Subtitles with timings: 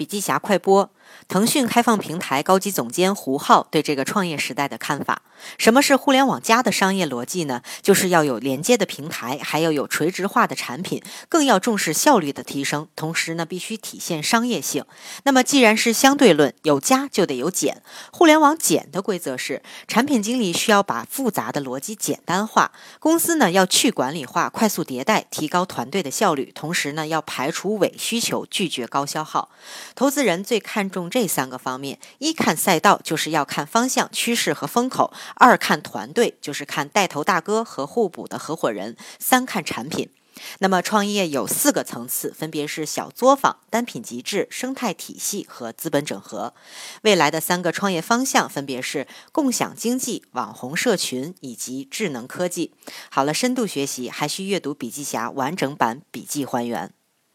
[0.00, 0.88] 笔记侠快播。
[1.28, 5.22] 腾讯开放平台高级总监胡浩对这个创业时代的看法：
[5.58, 7.62] 什么是互联网加的商业逻辑呢？
[7.82, 14.84] 就是要有连接的平台，还要有垂直化的产品，更要重视效率的提升，同时呢，必须体现商业性。
[15.24, 17.82] 那么，既然是相对论，有加就得有减。
[18.12, 29.50] 互联网减的规则是，产品经理需要把复杂的逻辑简单化，公司呢要去管理化，快速迭代，提高团队的效率，同时呢要排除伪需求，拒绝高消耗。
[29.94, 30.99] 投资人最看重。
[31.00, 40.10] 重这三个方面：一看赛道，就是要看方向、趋势和风口；二看团队，就是看带头大哥和互补的合伙人；三看产品。
[40.58, 46.52] 那么创业有四个层次，分别是小作坊、单品极致、生态体系和资本整合。
[47.02, 52.74] 未来的三个创业方向分别是共享经济、网红社群以及智能科技。
[53.10, 56.92] 好了，深度学习还需阅读笔记侠完整版笔记还原。